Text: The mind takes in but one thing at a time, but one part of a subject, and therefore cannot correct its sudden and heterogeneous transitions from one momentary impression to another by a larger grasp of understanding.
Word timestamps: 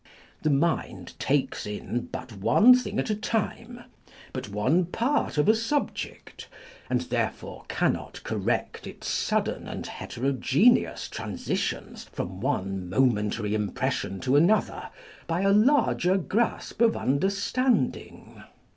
The 0.41 0.49
mind 0.49 1.13
takes 1.19 1.67
in 1.67 2.09
but 2.11 2.33
one 2.37 2.73
thing 2.73 2.97
at 2.97 3.11
a 3.11 3.15
time, 3.15 3.83
but 4.33 4.49
one 4.49 4.85
part 4.87 5.37
of 5.37 5.47
a 5.47 5.53
subject, 5.53 6.47
and 6.89 7.01
therefore 7.01 7.65
cannot 7.67 8.23
correct 8.23 8.87
its 8.87 9.07
sudden 9.07 9.67
and 9.67 9.85
heterogeneous 9.85 11.07
transitions 11.07 12.05
from 12.05 12.41
one 12.41 12.89
momentary 12.89 13.53
impression 13.53 14.19
to 14.21 14.35
another 14.35 14.89
by 15.27 15.41
a 15.41 15.51
larger 15.53 16.17
grasp 16.17 16.81
of 16.81 16.97
understanding. 16.97 18.41